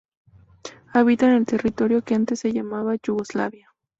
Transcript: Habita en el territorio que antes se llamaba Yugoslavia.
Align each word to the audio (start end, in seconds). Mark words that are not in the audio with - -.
Habita 0.93 1.27
en 1.27 1.33
el 1.33 1.45
territorio 1.45 2.01
que 2.01 2.15
antes 2.15 2.39
se 2.39 2.51
llamaba 2.51 2.95
Yugoslavia. 3.03 3.67